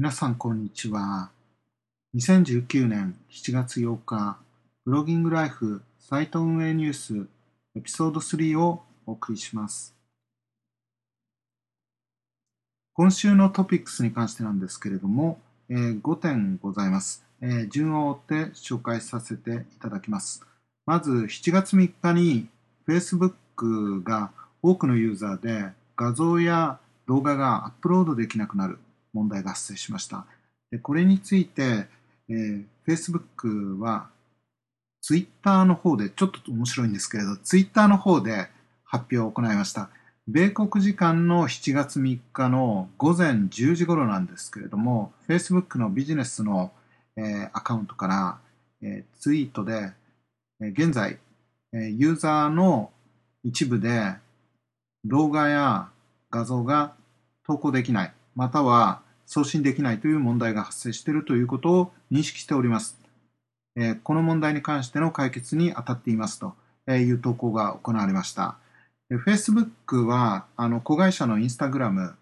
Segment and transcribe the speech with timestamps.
[0.00, 1.30] 皆さんこんにちは。
[2.14, 4.38] 2019年7月8日、
[4.84, 7.26] ブロギングライフサイト運営ニュース
[7.74, 9.96] エピソード3をお送りします。
[12.92, 20.46] 今週のトピックスに関してなんですけれども、えー、5点ございます、えー、順を追って紹介させていただきます。
[20.86, 22.46] まず7月3日に
[22.86, 24.30] Facebook が
[24.62, 28.78] 多くのユーザーで画像や動画がアップロードできなくなる
[29.12, 30.26] 問題が発生しました。
[30.70, 31.86] でこれについて、
[32.28, 34.08] えー、Facebook は
[35.00, 38.48] Twitter の方で、ちょっと面白いんですけれど、Twitter の方で
[38.84, 39.90] 発表を行いました。
[40.26, 46.72] 米国時間の7月3日の午前10時頃なんですけれども、Facebook のビジネスの、
[47.16, 48.38] えー、アカウントから、
[48.82, 49.92] えー、ツイートで、
[50.60, 51.18] えー、現在、
[51.72, 52.90] えー、ユーザーの
[53.44, 54.14] 一部で
[55.04, 55.88] 動画や
[56.30, 56.92] 画像が
[57.46, 62.98] 投稿できない、または送信できないという問題が発生しているということを認識しております。
[63.76, 66.54] え、この問題に関しての解決に当たっていますと
[66.90, 68.56] いう投稿が行われました。
[69.10, 72.14] Facebook はあの子会社の Instagram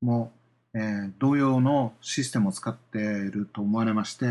[0.00, 0.30] も、
[0.72, 4.26] え、同様のシステムを使っていると思われまして、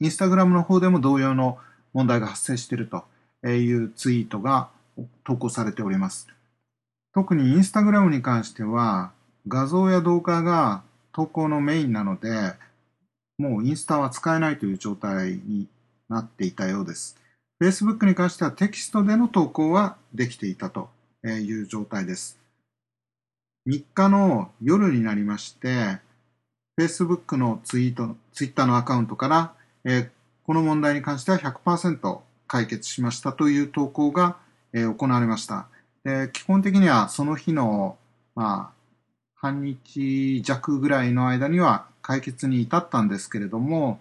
[0.00, 1.58] Instagram の方でも同様の
[1.92, 3.04] 問題が発生していると
[3.48, 4.68] いうツイートが
[5.24, 6.28] 投稿されております。
[7.12, 9.10] 特に Instagram に関しては
[9.48, 10.82] 画像や動画が
[11.16, 12.28] 投稿のメインなので、
[13.38, 15.66] もうインスタは使えないという状態に
[16.10, 17.16] なっていたようです。
[17.58, 20.90] Facebook に関してはテキストでの投稿はできていたと
[21.24, 22.38] いう状態です。
[23.66, 26.00] 3日の夜になりまして、
[26.78, 29.54] Facebook のツイート、Twitter のアカウントから、
[29.86, 30.10] え
[30.44, 34.36] この問題に関しては100%解決しましたという投稿が、
[34.74, 35.66] え行われました。
[36.34, 37.96] 基本的にはその日の、
[38.34, 38.75] まあ、
[39.36, 44.00] 半日弱ぐらいの間には解決に至ったんですけれども、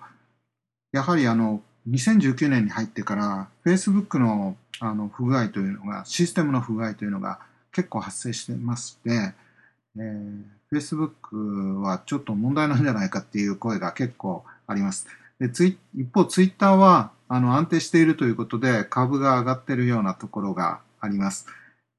[0.92, 7.40] やはりあの、2019年に入ってから、Facebook のあの不具合というのが、システムの不具合というのが
[7.72, 9.34] 結構発生してまして、
[9.98, 15.08] えー、Facebook はちょっと問題なんじゃないかっていう声が結構あります。
[15.40, 21.48] でツイ一方、Twitter はあの安定しているということで株が上がっているようなところがあります。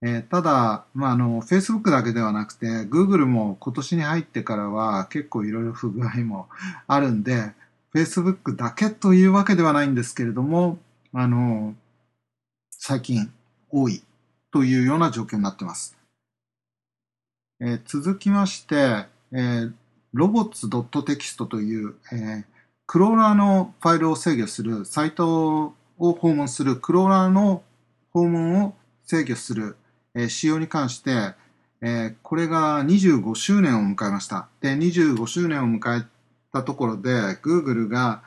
[0.03, 6.49] えー、ただ、まあ、あの、Facebook だけではなくて、Google も今年に入ってからは結構いろいろ不具合も
[6.87, 7.53] あるんで、
[7.95, 10.79] Facebook だけというわけではないんですけれども、
[11.13, 11.75] あの、
[12.71, 13.33] 最近
[13.71, 14.03] 多い
[14.53, 15.97] というような状況になっています。
[17.61, 19.73] えー、続きまして、えー、
[20.15, 22.45] robots.txt という、えー、
[22.87, 27.63] クローラーのファイルを制御する、サイトを訪問するクローラーの
[28.13, 28.75] 訪問を
[29.05, 29.77] 制御する
[30.17, 31.35] え仕様に関して、
[31.83, 34.49] えこれが25周年を迎えました。
[34.61, 36.07] で、25周年を迎え
[36.53, 38.23] たところで、Google が、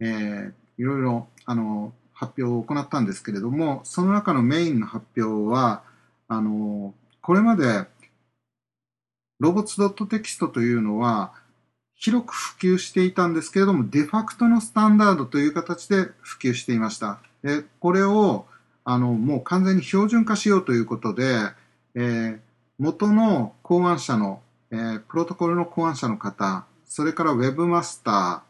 [0.00, 5.82] えいろいろ、あの、発表を行ったんですけれども、その中のメインの発表は、
[6.28, 7.86] あの、これまで、
[9.38, 11.34] ロボッツ .text というのは、
[11.96, 17.18] 広く普及していたんですけれども、デファクトのスタンダードという形で普及していました。
[17.42, 18.46] でこれを、
[18.84, 21.24] あの、もう完全に標準化しようということで、
[21.94, 22.38] えー、
[22.78, 28.40] 元の考案者の、えー、プロトコルの考案者の方、それから Webmaster、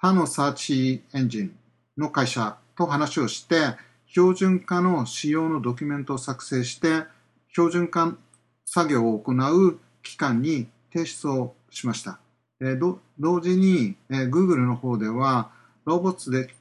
[0.00, 1.56] 他のサーチエンジン
[1.96, 7.04] の会社と話をして、標準化の仕様のドキュメントを作成して、
[7.52, 8.16] 標準化
[8.64, 12.18] 作業を行う機関に提出をしました。
[12.60, 15.50] えー、同時に、えー、Google の方では、
[15.84, 16.54] ロボッツで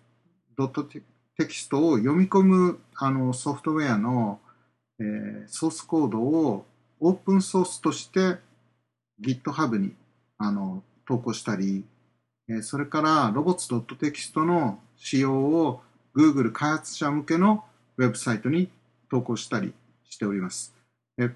[1.37, 4.39] テキストを読み込むあのソフトウェアの、
[4.99, 6.65] えー、ソースコードを
[6.99, 8.37] オープンソースとして
[9.21, 9.93] GitHub に
[10.39, 11.85] あの投稿したり、
[12.49, 15.81] えー、それから robots.txt の仕様を
[16.15, 17.63] Google 開発者向けの
[17.97, 18.69] ウェブサイトに
[19.11, 19.73] 投稿したり
[20.09, 20.73] しております。
[21.19, 21.29] え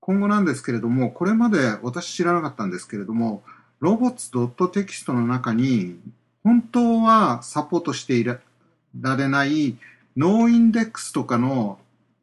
[0.00, 3.42] 今後なんですけれども、これまで私知らなかったんですけれども、
[3.80, 5.98] robots.txt の中に
[6.44, 8.40] 本当はサポートしている
[9.00, 9.76] られない
[10.16, 11.78] ノーインデックスとかの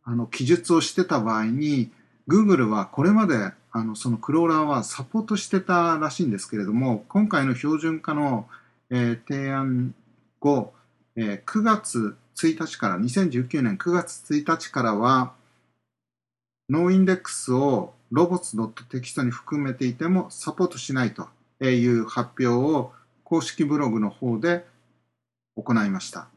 [0.05, 1.89] あの記述をしてた場合に
[2.27, 8.47] Google はこれまであのそのクローラーはサポートしてたらしいんですけれども今回の標準化の、
[8.89, 9.95] えー、提案
[10.39, 10.73] 後、
[11.15, 15.33] えー、9月1日から2019年9月1日からは
[16.69, 21.27] ノーインデックスをロボッツ .text に含めていてもサポートしないと
[21.61, 22.91] いう発表を
[23.23, 24.65] 公式ブログの方で
[25.55, 26.27] 行いました。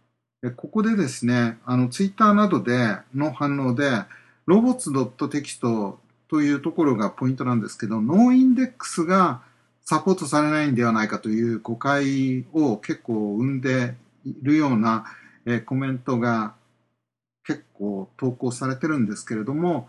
[0.56, 4.02] ここでですね、あの、ツイッターなどでの反応で、
[4.44, 5.96] robots .txt
[6.28, 9.40] というところがポイントなんですけど、 noindex が
[9.82, 13.94] サポートされないんではないかという誤解を結構生んで
[14.24, 15.06] いるような、
[15.46, 16.54] え、コメントが
[17.44, 19.88] 結構投稿されてるんですけれども、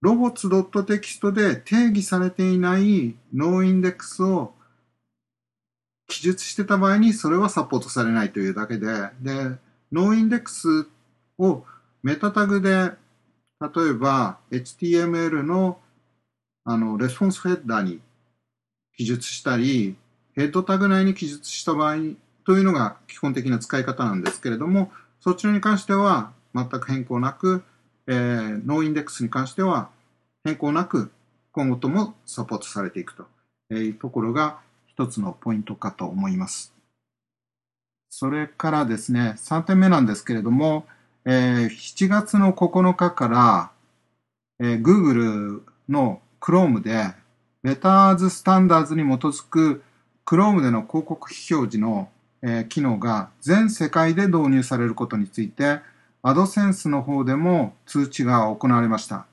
[0.00, 4.52] robots .txt で定義されていない noindex を
[6.08, 8.86] 記述してた場合にそれはサポートされないというだけで、
[9.20, 9.56] で、
[9.92, 10.88] noindex
[11.38, 11.64] を
[12.02, 12.92] メタタグで
[13.60, 15.78] 例えば HTML の
[16.64, 18.00] あのレスポンスヘッダーに
[18.96, 19.96] 記述したり、
[20.34, 21.96] ヘッドタグ内に記述した場合
[22.44, 27.62] というのが基本的な使い方なんですけれども、そちらに関しては全く変更なく、
[28.06, 29.88] えー、 noindex に関しては
[30.44, 31.10] 変更なく
[31.52, 34.60] 今後ともサポートされていくというところが
[34.98, 36.74] 一つのポイントかと思います。
[38.10, 40.86] それからですね、3点目なんですけれども、
[41.24, 43.70] えー、7月の9日から、
[44.58, 47.14] えー、Google の Chrome で
[47.62, 49.84] Betters Standards に基づく
[50.26, 52.08] Chrome での広告表示の、
[52.42, 55.78] えー、機能が全世界で導入されることについて
[56.24, 59.26] AdSense の方でも通知が行われました。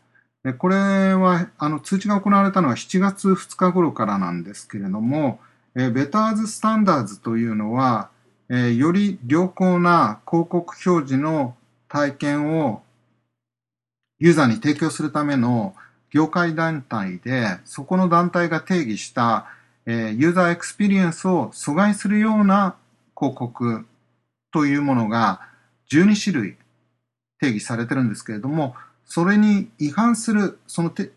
[0.43, 0.75] でこれ
[1.15, 5.39] はあの通知が行われたのは7月2日頃からなんですけれども、
[5.75, 8.09] えー、 Better Ads Standards というのは、
[8.49, 11.55] え、より良好な広告表示の
[11.87, 12.83] 体験を
[14.19, 15.75] ユーザーに提供するための
[16.09, 19.47] 業界団体で、そこの団体が定義した、
[19.85, 22.75] え、ユーザーエクスペリエンスを阻害するような
[23.17, 23.85] 広告
[24.51, 25.41] というものが
[25.91, 26.57] 12種類
[27.39, 28.75] 定義されてるんですけれども、
[29.05, 31.11] それに違反する、そのて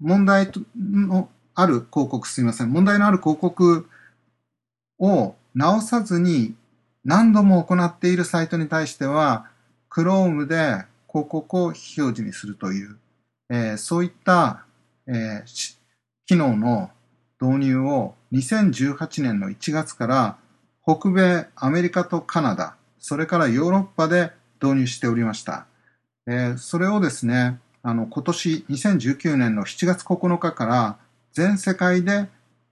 [0.00, 3.88] 問題のある広告、すみません、問題のある広告
[5.00, 6.54] を直さずに
[7.04, 9.46] 何度も行っているサイトに対しては、
[9.90, 12.98] Chrome で広告を非表示にするという、
[13.48, 14.64] えー、そういった、
[15.08, 15.76] えー、
[16.26, 16.90] 機能の
[17.40, 20.38] 導入を2018年の1月から
[20.84, 24.30] 北米、アメリカとカナダ、それからヨーロッパで
[24.62, 25.66] 導入しておりました。
[26.26, 30.98] えー、それをですね、あの今年2019年の7月9日から
[31.32, 32.28] 全世界で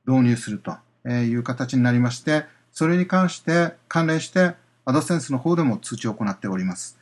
[0.06, 0.76] 導入すると
[1.08, 6.98] えいう形になりまして、それに関して関連してアドセンスの方でも通知を行っております。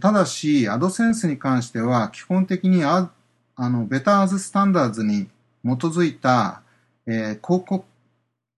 [0.00, 3.10] ただし、アドセンスに関しては、基本的にあ
[3.56, 5.28] あのベターズスタンダーズに
[5.64, 6.62] 基づいた、
[7.06, 7.84] えー、広告、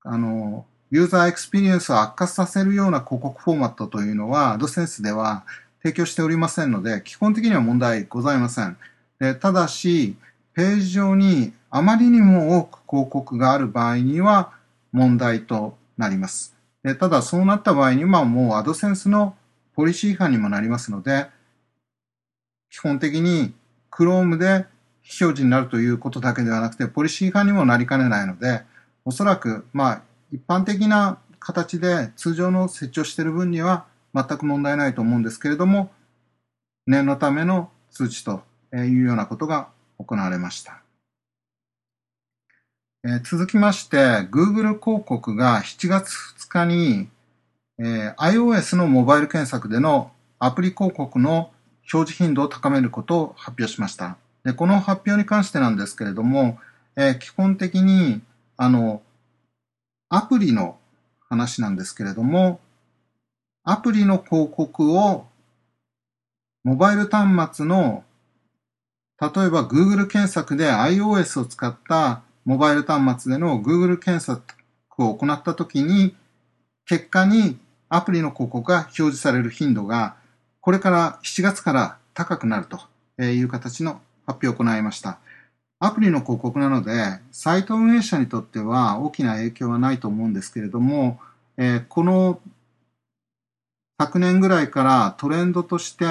[0.03, 5.45] あの、ユーザーエクスペリエンスを悪化させるような広告フォーマットというのは、 AdSense では
[5.83, 8.77] 提供しておりませんので、基本的には問題ございません。
[9.19, 10.17] でただし、
[10.55, 14.53] ページ上にあまりにも多く広告がある場合には
[14.95, 16.57] 問題となります。
[16.85, 19.35] でただ、そうなった場合にはもう AdSense の
[19.75, 21.27] ポリシー違反にもなりますので、
[22.71, 23.53] 基本的に
[23.91, 24.67] Chrome で
[25.03, 28.63] 非表示になるということだけではなくて、ポリシー違反にもなりかねないので、
[29.05, 35.91] おそらく、まあ、一般的な形で通常の設置をしている分には全く問題ないと思うんですけれども、
[36.87, 38.43] 念のための通知と
[38.73, 40.84] いうようなことが行われました。
[43.05, 43.97] えー、続きまして、
[44.31, 47.09] Google 広告が7月2日に
[47.79, 51.51] えー、iOS のモバイル検索でのアプリ広告の
[51.93, 54.17] 表示頻度を高めることを発表しました。
[54.45, 56.59] でこの発表に関してなんですけれども、
[56.97, 58.21] えー、基本的に
[58.57, 59.03] あの
[60.09, 60.79] アプリの
[61.29, 62.61] 話なんですけれども、
[63.65, 65.27] アプリの広告を
[66.63, 68.05] モバイル端末の
[69.21, 74.43] 例えば Google 検索で iOS を使ったモバイル端末での Google 検索
[74.99, 76.15] を行ったときに
[76.87, 77.59] 結果に
[77.89, 80.17] アプリの広告が表示される頻度が、
[80.61, 85.19] これから7月から高くなるという形の発表を行いました。
[85.79, 86.93] アプリの広告なので、
[87.31, 91.21] サイト運営者にとっては大きな影響はないと思うんですけれども、
[91.57, 92.41] えー、この
[94.01, 96.05] 昨年ぐらいからトレンドとして、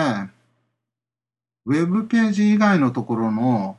[1.65, 3.77] ウェブページ以外のところの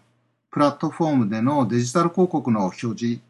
[0.54, 3.20] プラットフォームでのデジタル広告の表示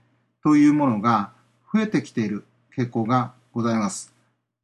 [0.43, 1.33] というものが
[1.73, 2.45] 増えてきている
[2.77, 4.13] 傾向がございます。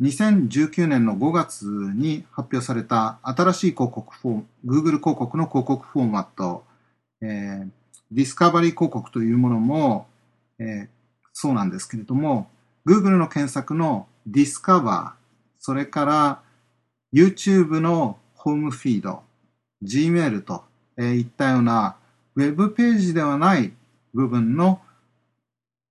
[0.02, 6.64] 2019年の5月に発表された新しい広告フォーム、Google 広告の広告フォーマット、
[7.22, 7.70] えー、
[8.10, 10.06] ディスカバリー広告というものも、
[10.58, 10.88] えー、
[11.32, 12.50] そうなんですけれども、
[12.86, 15.20] Google の検索のディスカバー、
[15.58, 16.42] それから
[17.14, 19.22] YouTube のホームフィード、
[19.82, 20.64] Gmail と
[20.98, 21.96] いったような
[22.36, 23.72] Web ページではない
[24.14, 24.80] 部分の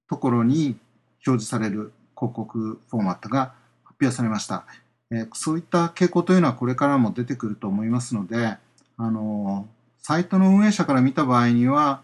[0.10, 0.77] ところに
[1.25, 3.53] 表示される広告フォーマットが
[3.84, 4.65] 発表されました。
[5.12, 8.58] えそういった傾向というのはこれからも出てくると思いますので、
[8.98, 9.67] あの
[10.00, 12.01] サイトの運営者から見た場合には、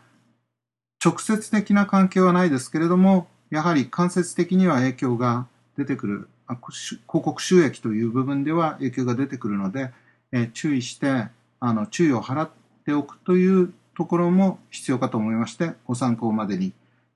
[1.04, 9.92] 直接的な関係はないですけれども、やはり間接的には影響が出てくる、広告収益という部分では影響が出てくるので、
[10.32, 11.28] え注意して、
[11.60, 12.50] あの、注意を払っ
[12.86, 16.74] ておくというところも必要かと思いまして、ご参考までに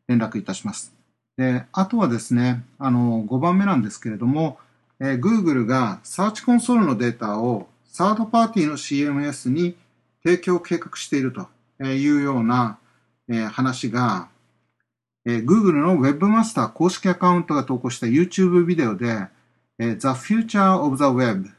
[0.08, 0.94] 連絡いたします。
[1.38, 4.58] で、あとはですね、あの、5番目なんですけれども、
[5.00, 9.76] えー、Google が Search Console のデータをサードパーティーの CMS に
[10.24, 11.48] 提供を計画していると
[11.84, 12.78] いうような、
[13.30, 14.30] えー、話が、
[15.26, 19.28] えー、Google の Webmaster 公式アカウントが投稿した YouTube ビデオで、
[19.80, 21.50] えー、The Future of the Web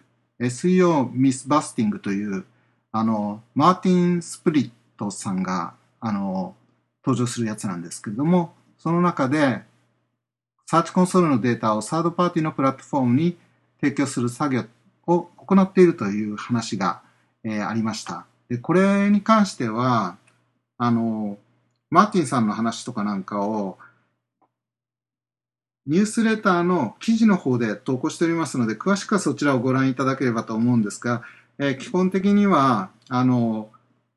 [0.41, 2.45] SEO Mythbusting という
[2.93, 6.55] あのマーティン・スプリットさんがあの
[7.05, 9.63] 登場するやつなんですけれどもその中で
[10.67, 13.37] サーチコンソールのデータをサードパーティーのプラットフォームに
[13.81, 14.65] 提供する作業
[15.07, 17.03] を行っているという話が、
[17.45, 18.27] えー、ありました。
[18.49, 20.17] でこれに関しては
[20.79, 21.39] あの
[21.91, 23.79] マーティンさんの話とかなんかを
[25.87, 31.23] ニュースレターの記事の方で投稿しておりますので、詳しくはそちらをご覧いただければと思うんですが、
[31.59, 33.71] えー、基本的には、あの、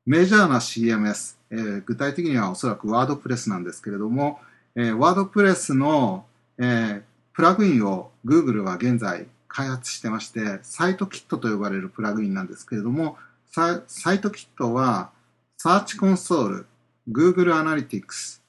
[0.06, 4.38] メジャーな CMS、えー、具体的にはおそらくワードプレスなんですけれども、
[4.76, 6.26] えー、ワードプレスの、
[6.58, 15.10] えー、プラグインを Google は現在開発してまして、サイトキットと呼ばれるプラグインなんですけれども、サイトキットは、
[15.56, 16.66] サーチコンソール、
[17.08, 18.40] Google Analytics、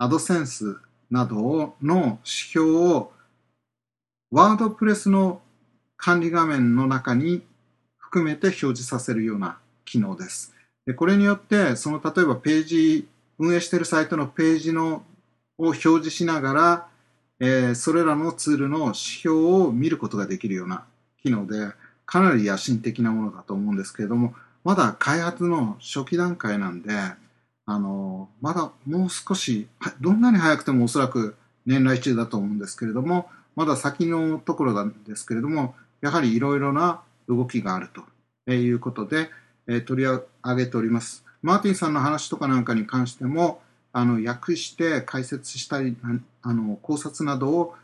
[0.00, 0.76] AdSense
[1.10, 3.12] などの指標を
[4.30, 5.42] ワードプレスの
[5.96, 7.42] 管理画面の中に
[7.98, 10.53] 含めて表示させるような機能です。
[10.86, 15.04] でこれによって、その例えばページ、運営しているサイトのページの
[15.58, 16.86] を表示しながら、
[17.40, 20.84] えー、それらのツールの指標を見ることができるような
[21.22, 21.72] 機能で、
[22.06, 26.90] かなり野心的なものだと思うんですけれども、まだ開発の初期段階なんで、
[27.66, 29.68] あの、まだもう少し、
[30.00, 31.34] どんなに早くてもおそらく
[31.66, 37.88] 年内中だと思うんですけれども、まだ先のところなんですけれども、やはりいろいろな動きがある
[38.46, 39.30] ということで、
[39.66, 41.24] え取り上げております。
[41.42, 43.60] マーティンさんの話とかなんかに関しても、
[43.92, 45.96] あの、訳して解説したり、
[46.42, 47.74] あの、考察などを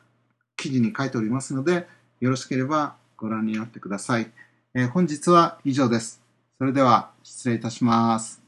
[0.57, 1.87] 記事に書いておりますので、
[2.21, 4.31] よろしければご覧になってください。
[4.75, 6.21] えー、本日は以上です。
[6.59, 8.40] それでは失礼いたします。